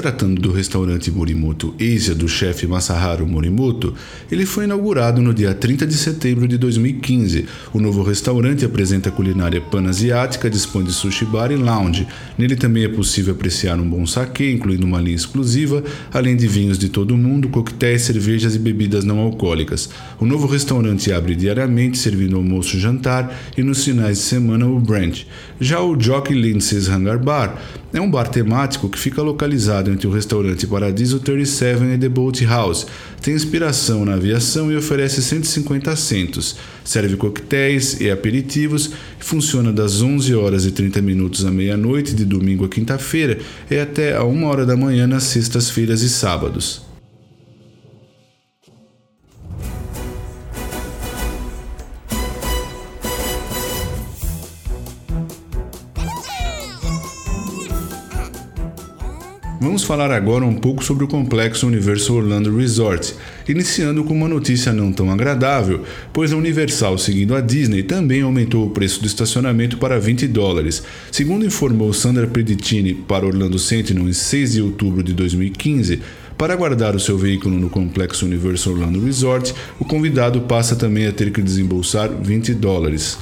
Tratando 0.00 0.40
do 0.40 0.50
restaurante 0.50 1.10
Morimoto 1.10 1.74
Asia 1.78 2.14
do 2.14 2.26
chefe 2.26 2.66
Masaharu 2.66 3.26
Morimoto, 3.26 3.94
ele 4.32 4.46
foi 4.46 4.64
inaugurado 4.64 5.20
no 5.20 5.34
dia 5.34 5.52
30 5.52 5.86
de 5.86 5.92
setembro 5.92 6.48
de 6.48 6.56
2015. 6.56 7.44
O 7.70 7.78
novo 7.78 8.02
restaurante 8.02 8.64
apresenta 8.64 9.10
culinária 9.10 9.60
pan-asiática, 9.60 10.48
dispõe 10.48 10.84
de 10.84 10.92
sushi 10.92 11.26
bar 11.26 11.52
e 11.52 11.56
lounge. 11.56 12.08
Nele 12.38 12.56
também 12.56 12.84
é 12.84 12.88
possível 12.88 13.34
apreciar 13.34 13.78
um 13.78 13.86
bom 13.86 14.06
sake, 14.06 14.50
incluindo 14.50 14.86
uma 14.86 15.02
linha 15.02 15.16
exclusiva, 15.16 15.84
além 16.10 16.34
de 16.34 16.48
vinhos 16.48 16.78
de 16.78 16.88
todo 16.88 17.14
o 17.14 17.18
mundo, 17.18 17.50
coquetéis, 17.50 18.00
cervejas 18.00 18.54
e 18.54 18.58
bebidas 18.58 19.04
não 19.04 19.18
alcoólicas. 19.18 19.90
O 20.18 20.24
novo 20.24 20.46
restaurante 20.46 21.12
abre 21.12 21.36
diariamente, 21.36 21.98
servindo 21.98 22.36
almoço 22.36 22.78
e 22.78 22.80
jantar, 22.80 23.38
e 23.54 23.62
nos 23.62 23.84
finais 23.84 24.16
de 24.16 24.24
semana 24.24 24.66
o 24.66 24.80
brunch. 24.80 25.26
Já 25.60 25.78
o 25.82 26.00
Jockey 26.00 26.32
Lindsay's 26.32 26.88
Hangar 26.88 27.18
Bar 27.18 27.60
é 27.92 28.00
um 28.00 28.10
bar 28.10 28.28
temático 28.28 28.88
que 28.88 28.98
fica 28.98 29.20
localizado 29.20 29.90
entre 29.90 30.06
o 30.06 30.10
restaurante 30.10 30.66
Paradiso 30.66 31.18
37 31.18 31.82
e 31.84 31.98
The 31.98 32.08
Boat 32.08 32.44
House. 32.44 32.86
Tem 33.20 33.34
inspiração 33.34 34.04
na 34.04 34.14
aviação 34.14 34.70
e 34.70 34.76
oferece 34.76 35.20
150 35.20 35.90
assentos. 35.90 36.56
Serve 36.84 37.16
coquetéis 37.16 38.00
e 38.00 38.10
aperitivos 38.10 38.92
e 39.20 39.24
funciona 39.24 39.72
das 39.72 40.00
11 40.00 40.34
horas 40.34 40.64
e 40.64 40.70
30 40.70 41.02
minutos 41.02 41.44
à 41.44 41.50
meia-noite 41.50 42.14
de 42.14 42.24
domingo 42.24 42.64
a 42.64 42.68
quinta-feira 42.68 43.38
e 43.70 43.78
até 43.78 44.16
a 44.16 44.24
1 44.24 44.44
hora 44.44 44.64
da 44.64 44.76
manhã 44.76 45.06
nas 45.06 45.24
sextas-feiras 45.24 46.02
e 46.02 46.08
sábados. 46.08 46.89
Vamos 59.62 59.84
falar 59.84 60.10
agora 60.10 60.42
um 60.42 60.54
pouco 60.54 60.82
sobre 60.82 61.04
o 61.04 61.06
complexo 61.06 61.66
Universal 61.66 62.16
Orlando 62.16 62.56
Resort, 62.56 63.14
iniciando 63.46 64.02
com 64.02 64.14
uma 64.14 64.26
notícia 64.26 64.72
não 64.72 64.90
tão 64.90 65.10
agradável, 65.10 65.82
pois 66.14 66.32
a 66.32 66.36
Universal, 66.38 66.96
seguindo 66.96 67.34
a 67.34 67.42
Disney, 67.42 67.82
também 67.82 68.22
aumentou 68.22 68.66
o 68.66 68.70
preço 68.70 69.02
do 69.02 69.06
estacionamento 69.06 69.76
para 69.76 70.00
20 70.00 70.26
dólares. 70.28 70.82
Segundo 71.12 71.44
informou 71.44 71.92
Sandra 71.92 72.26
Pedicini 72.26 72.94
para 72.94 73.26
Orlando 73.26 73.58
Sentinel 73.58 74.08
em 74.08 74.14
6 74.14 74.52
de 74.52 74.62
outubro 74.62 75.02
de 75.02 75.12
2015, 75.12 76.00
para 76.38 76.56
guardar 76.56 76.96
o 76.96 77.00
seu 77.00 77.18
veículo 77.18 77.58
no 77.58 77.68
complexo 77.68 78.24
Universal 78.24 78.72
Orlando 78.72 79.04
Resort, 79.04 79.54
o 79.78 79.84
convidado 79.84 80.40
passa 80.40 80.74
também 80.74 81.06
a 81.06 81.12
ter 81.12 81.30
que 81.30 81.42
desembolsar 81.42 82.08
20 82.08 82.54
dólares. 82.54 83.18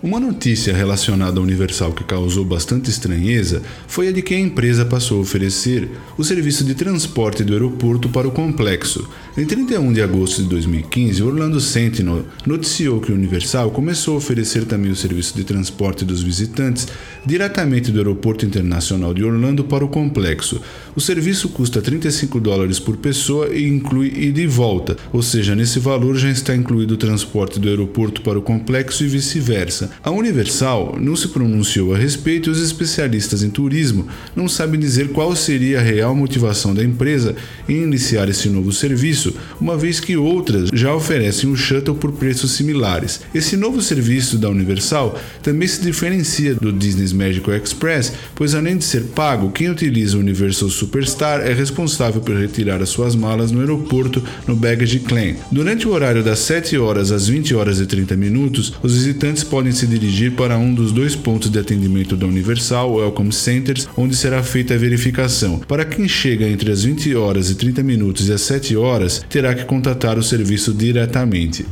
Uma 0.00 0.20
notícia 0.20 0.72
relacionada 0.72 1.40
à 1.40 1.42
Universal 1.42 1.92
que 1.92 2.04
causou 2.04 2.44
bastante 2.44 2.88
estranheza 2.88 3.60
foi 3.88 4.06
a 4.06 4.12
de 4.12 4.22
que 4.22 4.32
a 4.32 4.38
empresa 4.38 4.84
passou 4.84 5.18
a 5.18 5.22
oferecer 5.22 5.88
o 6.16 6.22
serviço 6.22 6.62
de 6.62 6.72
transporte 6.72 7.42
do 7.42 7.52
aeroporto 7.52 8.08
para 8.08 8.28
o 8.28 8.30
complexo. 8.30 9.08
Em 9.36 9.44
31 9.44 9.92
de 9.92 10.00
agosto 10.00 10.40
de 10.42 10.48
2015, 10.50 11.20
o 11.20 11.26
Orlando 11.26 11.60
Sentinel 11.60 12.24
noticiou 12.46 13.00
que 13.00 13.10
a 13.10 13.14
Universal 13.14 13.72
começou 13.72 14.14
a 14.14 14.18
oferecer 14.18 14.66
também 14.66 14.92
o 14.92 14.96
serviço 14.96 15.36
de 15.36 15.42
transporte 15.42 16.04
dos 16.04 16.22
visitantes 16.22 16.86
diretamente 17.26 17.90
do 17.90 17.98
Aeroporto 17.98 18.46
Internacional 18.46 19.12
de 19.12 19.24
Orlando 19.24 19.64
para 19.64 19.84
o 19.84 19.88
complexo. 19.88 20.60
O 20.94 21.00
serviço 21.00 21.48
custa 21.48 21.82
35 21.82 22.38
dólares 22.38 22.78
por 22.78 22.96
pessoa 22.96 23.48
e 23.48 23.66
inclui 23.66 24.12
ida 24.16 24.40
e 24.40 24.46
volta, 24.46 24.96
ou 25.12 25.22
seja, 25.22 25.56
nesse 25.56 25.80
valor 25.80 26.16
já 26.16 26.30
está 26.30 26.54
incluído 26.54 26.94
o 26.94 26.98
transporte 26.98 27.58
do 27.58 27.68
aeroporto 27.68 28.22
para 28.22 28.38
o 28.38 28.42
complexo 28.42 29.02
e 29.02 29.08
vice-versa. 29.08 29.87
A 30.02 30.10
Universal 30.10 30.96
não 31.00 31.16
se 31.16 31.28
pronunciou 31.28 31.94
a 31.94 31.98
respeito 31.98 32.48
e 32.48 32.52
os 32.52 32.62
especialistas 32.62 33.42
em 33.42 33.50
turismo 33.50 34.06
não 34.34 34.48
sabem 34.48 34.78
dizer 34.78 35.08
qual 35.08 35.34
seria 35.34 35.78
a 35.78 35.82
real 35.82 36.14
motivação 36.14 36.74
da 36.74 36.82
empresa 36.84 37.34
em 37.68 37.82
iniciar 37.82 38.28
esse 38.28 38.48
novo 38.48 38.72
serviço, 38.72 39.34
uma 39.60 39.76
vez 39.76 40.00
que 40.00 40.16
outras 40.16 40.70
já 40.72 40.94
oferecem 40.94 41.50
o 41.50 41.56
shuttle 41.56 41.94
por 41.94 42.12
preços 42.12 42.52
similares. 42.52 43.20
Esse 43.34 43.56
novo 43.56 43.80
serviço 43.80 44.38
da 44.38 44.48
Universal 44.48 45.18
também 45.42 45.68
se 45.68 45.82
diferencia 45.82 46.54
do 46.54 46.72
Disney's 46.72 47.12
Magical 47.12 47.54
Express, 47.54 48.12
pois 48.34 48.54
além 48.54 48.76
de 48.76 48.84
ser 48.84 49.04
pago, 49.14 49.50
quem 49.50 49.70
utiliza 49.70 50.16
o 50.16 50.20
Universal 50.20 50.68
Superstar 50.68 51.40
é 51.40 51.52
responsável 51.52 52.20
por 52.20 52.36
retirar 52.36 52.82
as 52.82 52.88
suas 52.88 53.14
malas 53.14 53.50
no 53.50 53.60
aeroporto 53.60 54.22
no 54.46 54.56
baggage 54.56 55.00
claim. 55.00 55.36
Durante 55.50 55.86
o 55.86 55.92
horário 55.92 56.22
das 56.22 56.40
7 56.40 56.76
horas 56.78 57.10
às 57.12 57.28
20 57.28 57.54
horas 57.54 57.80
e 57.80 57.86
30 57.86 58.16
minutos, 58.16 58.74
os 58.82 58.94
visitantes 58.94 59.44
podem 59.44 59.72
se 59.78 59.86
dirigir 59.86 60.32
para 60.32 60.58
um 60.58 60.74
dos 60.74 60.90
dois 60.90 61.14
pontos 61.14 61.48
de 61.50 61.58
atendimento 61.58 62.16
da 62.16 62.26
Universal 62.26 62.94
Welcome 62.94 63.32
Centers, 63.32 63.88
onde 63.96 64.16
será 64.16 64.42
feita 64.42 64.74
a 64.74 64.76
verificação. 64.76 65.60
Para 65.60 65.84
quem 65.84 66.08
chega 66.08 66.48
entre 66.48 66.72
as 66.72 66.82
20 66.82 67.14
horas 67.14 67.48
e 67.48 67.54
30 67.54 67.82
minutos 67.84 68.28
e 68.28 68.32
as 68.32 68.40
7 68.40 68.76
horas, 68.76 69.24
terá 69.30 69.54
que 69.54 69.64
contatar 69.64 70.18
o 70.18 70.22
serviço 70.22 70.74
diretamente. 70.74 71.64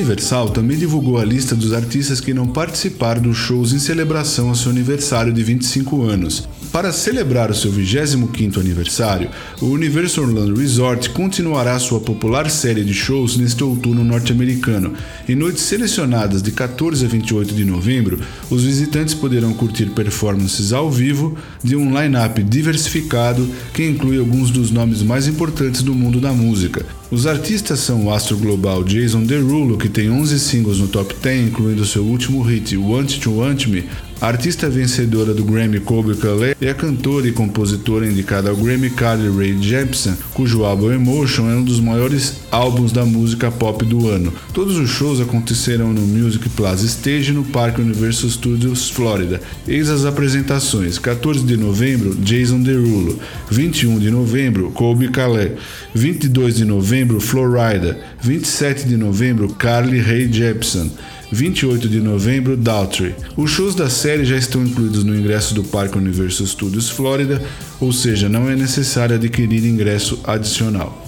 Universal 0.00 0.48
também 0.48 0.78
divulgou 0.78 1.18
a 1.18 1.24
lista 1.26 1.54
dos 1.54 1.74
artistas 1.74 2.22
que 2.22 2.32
não 2.32 2.46
participaram 2.46 3.20
dos 3.20 3.36
shows 3.36 3.74
em 3.74 3.78
celebração 3.78 4.48
ao 4.48 4.54
seu 4.54 4.70
aniversário 4.70 5.30
de 5.30 5.42
25 5.42 6.00
anos. 6.00 6.48
Para 6.72 6.92
celebrar 6.92 7.50
o 7.50 7.54
seu 7.54 7.72
25º 7.72 8.58
aniversário, 8.58 9.28
o 9.60 9.66
Universal 9.66 10.22
Orlando 10.22 10.54
Resort 10.54 11.10
continuará 11.10 11.76
sua 11.80 11.98
popular 11.98 12.48
série 12.48 12.84
de 12.84 12.94
shows 12.94 13.36
neste 13.36 13.64
outono 13.64 14.04
norte-americano. 14.04 14.94
Em 15.28 15.34
noites 15.34 15.64
selecionadas 15.64 16.40
de 16.40 16.52
14 16.52 17.04
a 17.04 17.08
28 17.08 17.54
de 17.54 17.64
novembro, 17.64 18.20
os 18.48 18.62
visitantes 18.62 19.14
poderão 19.14 19.52
curtir 19.52 19.86
performances 19.86 20.72
ao 20.72 20.88
vivo 20.88 21.36
de 21.62 21.74
um 21.74 21.90
line-up 22.00 22.40
diversificado 22.44 23.48
que 23.74 23.84
inclui 23.84 24.18
alguns 24.20 24.52
dos 24.52 24.70
nomes 24.70 25.02
mais 25.02 25.26
importantes 25.26 25.82
do 25.82 25.92
mundo 25.92 26.20
da 26.20 26.32
música. 26.32 26.86
Os 27.10 27.26
artistas 27.26 27.80
são 27.80 28.04
o 28.04 28.14
astro 28.14 28.36
global 28.36 28.84
Jason 28.84 29.24
Derulo, 29.24 29.76
que 29.76 29.88
tem 29.88 30.08
11 30.08 30.38
singles 30.38 30.78
no 30.78 30.86
top 30.86 31.12
10, 31.20 31.48
incluindo 31.48 31.84
seu 31.84 32.04
último 32.04 32.40
hit 32.42 32.76
Want 32.76 33.18
to 33.18 33.32
Want 33.32 33.66
Me, 33.66 33.84
a 34.20 34.26
artista 34.26 34.68
vencedora 34.68 35.32
do 35.32 35.42
Grammy 35.42 35.80
Colby 35.80 36.14
Calais 36.14 36.54
e 36.60 36.68
a 36.68 36.74
cantora 36.74 37.26
e 37.26 37.32
compositora 37.32 38.06
indicada 38.06 38.50
ao 38.50 38.56
Grammy 38.56 38.90
Carly 38.90 39.34
Rae 39.34 39.62
Jepsen, 39.62 40.14
cujo 40.34 40.62
álbum 40.62 40.92
Emotion 40.92 41.50
é 41.50 41.54
um 41.54 41.64
dos 41.64 41.80
maiores 41.80 42.36
álbuns 42.50 42.92
da 42.92 43.06
música 43.06 43.50
pop 43.50 43.82
do 43.82 44.08
ano. 44.08 44.30
Todos 44.52 44.76
os 44.76 44.90
shows 44.90 45.20
acontecerão 45.20 45.92
no 45.94 46.02
Music 46.02 46.50
Plaza 46.50 46.84
Stage 46.84 47.32
no 47.32 47.44
Parque 47.44 47.80
Universal 47.80 48.28
Studios, 48.28 48.90
Flórida. 48.90 49.40
Eis 49.66 49.88
as 49.88 50.04
apresentações: 50.04 50.98
14 50.98 51.42
de 51.44 51.56
novembro, 51.56 52.14
Jason 52.16 52.60
Derulo, 52.60 53.18
21 53.50 53.98
de 53.98 54.10
novembro, 54.10 54.70
Colby 54.72 55.08
Calais, 55.08 55.52
22 55.94 56.56
de 56.56 56.66
novembro, 56.66 57.20
Florida, 57.20 57.98
27 58.20 58.86
de 58.86 58.98
novembro, 58.98 59.48
Carly 59.54 59.98
Rae 59.98 60.30
Jepsen. 60.30 60.90
28 61.32 61.88
de 61.88 62.00
novembro, 62.00 62.56
Daughtry. 62.56 63.14
Os 63.36 63.50
shows 63.50 63.74
da 63.74 63.88
série 63.88 64.24
já 64.24 64.36
estão 64.36 64.64
incluídos 64.64 65.04
no 65.04 65.16
ingresso 65.16 65.54
do 65.54 65.62
Parque 65.62 65.96
Universal 65.96 66.46
Studios 66.46 66.90
Florida, 66.90 67.42
ou 67.80 67.92
seja, 67.92 68.28
não 68.28 68.48
é 68.50 68.56
necessário 68.56 69.14
adquirir 69.16 69.64
ingresso 69.64 70.20
adicional. 70.24 71.06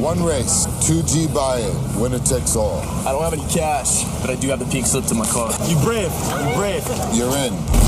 One 0.00 0.22
race, 0.22 0.68
2G 0.82 1.28
buy-in, 1.32 2.00
winner 2.00 2.20
takes 2.20 2.54
all. 2.54 2.80
I 3.04 3.12
don't 3.12 3.24
have 3.24 3.32
any 3.32 3.46
cash, 3.52 4.04
but 4.20 4.30
I 4.30 4.36
do 4.36 4.48
have 4.50 4.60
the 4.60 4.70
pink 4.70 4.86
slip 4.86 5.04
to 5.06 5.14
my 5.14 5.26
car. 5.26 5.50
You 5.68 5.76
brave, 5.84 6.12
you 6.44 6.54
brave. 6.54 6.84
You're 7.12 7.36
in. 7.36 7.85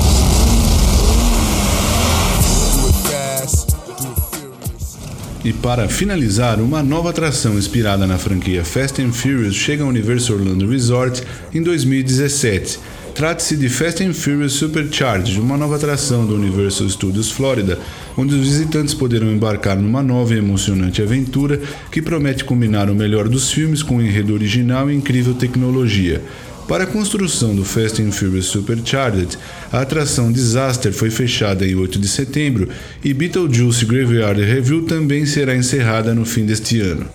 E 5.45 5.53
para 5.53 5.89
finalizar, 5.89 6.61
uma 6.61 6.83
nova 6.83 7.11
atração 7.11 7.57
inspirada 7.57 8.09
na 8.09 8.19
franquia 8.19 8.65
Fast 8.65 9.01
and 9.01 9.13
Furious 9.13 9.55
chega 9.55 9.85
ao 9.85 9.89
Universal 9.89 10.37
Orlando 10.37 10.69
Resort 10.69 11.23
em 11.55 11.63
2017. 11.63 12.81
Trata-se 13.15 13.57
de 13.57 13.69
Fast 13.69 14.03
and 14.03 14.15
Furious 14.15 14.55
Supercharged, 14.55 15.41
uma 15.41 15.57
nova 15.57 15.77
atração 15.77 16.27
do 16.27 16.35
Universal 16.35 16.89
Studios 16.89 17.31
Florida, 17.31 17.79
onde 18.17 18.35
os 18.35 18.49
visitantes 18.49 18.95
poderão 18.95 19.31
embarcar 19.31 19.77
numa 19.77 20.03
nova 20.03 20.35
e 20.35 20.39
emocionante 20.39 21.03
aventura 21.03 21.61
que 21.91 22.03
promete 22.03 22.45
combinar 22.45 22.91
o 22.91 22.95
melhor 22.95 23.29
dos 23.29 23.53
filmes 23.53 23.83
com 23.83 23.97
o 23.99 24.03
enredo 24.03 24.35
original 24.35 24.91
e 24.91 24.95
incrível 24.95 25.35
tecnologia. 25.35 26.21
Para 26.69 26.85
a 26.85 26.87
construção 26.87 27.57
do 27.57 27.65
Fast 27.65 28.03
and 28.03 28.13
Furious 28.13 28.45
Supercharged, 28.45 29.39
a 29.73 29.81
atração 29.81 30.31
Disaster 30.31 30.93
foi 30.93 31.09
fechada 31.09 31.67
em 31.67 31.75
8 31.75 31.99
de 31.99 32.07
setembro 32.07 32.69
e 33.03 33.15
Beetlejuice 33.15 33.87
Graveyard 33.87 34.39
Review 34.45 34.83
também 34.83 35.25
será 35.25 35.57
encerrada 35.57 36.15
no 36.15 36.27
fim 36.27 36.45
deste 36.45 36.79
ano. 36.79 37.09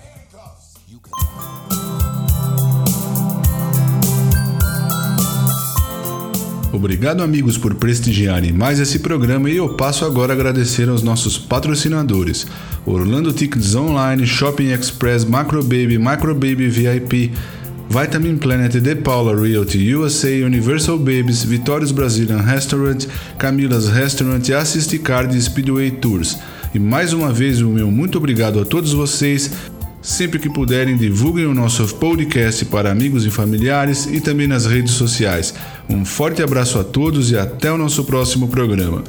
Obrigado, 6.72 7.22
amigos, 7.22 7.56
por 7.56 7.76
prestigiarem 7.76 8.52
mais 8.52 8.80
esse 8.80 8.98
programa 8.98 9.48
e 9.48 9.56
eu 9.56 9.74
passo 9.74 10.04
agora 10.04 10.32
a 10.32 10.36
agradecer 10.36 10.88
aos 10.88 11.04
nossos 11.04 11.38
patrocinadores: 11.38 12.44
Orlando 12.84 13.32
Tickets 13.32 13.76
Online, 13.76 14.26
Shopping 14.26 14.72
Express, 14.72 15.24
Macro 15.24 15.62
Baby, 15.62 15.96
Macro 15.96 16.34
Baby 16.34 16.68
VIP. 16.68 17.32
Vitamin 17.88 18.38
Planet, 18.38 18.72
The 18.72 18.94
Paula 18.96 19.34
Realty 19.34 19.94
USA, 19.94 20.28
Universal 20.44 20.98
Babies, 20.98 21.44
Vitórios 21.44 21.92
Brazilian 21.92 22.40
Restaurant, 22.40 23.06
Camila's 23.38 23.88
Restaurant, 23.88 24.42
Assist 24.50 24.98
Card 24.98 25.36
e 25.36 25.40
Speedway 25.40 25.90
Tours. 25.90 26.38
E 26.74 26.78
mais 26.78 27.12
uma 27.12 27.32
vez 27.32 27.60
o 27.60 27.68
meu 27.68 27.90
muito 27.90 28.18
obrigado 28.18 28.60
a 28.60 28.64
todos 28.64 28.92
vocês. 28.92 29.50
Sempre 30.02 30.38
que 30.38 30.50
puderem, 30.50 30.96
divulguem 30.96 31.46
o 31.46 31.54
nosso 31.54 31.86
podcast 31.94 32.64
para 32.66 32.90
amigos 32.90 33.24
e 33.24 33.30
familiares 33.30 34.06
e 34.06 34.20
também 34.20 34.46
nas 34.46 34.66
redes 34.66 34.92
sociais. 34.92 35.54
Um 35.88 36.04
forte 36.04 36.42
abraço 36.42 36.78
a 36.78 36.84
todos 36.84 37.30
e 37.30 37.38
até 37.38 37.72
o 37.72 37.78
nosso 37.78 38.04
próximo 38.04 38.48
programa. 38.48 39.02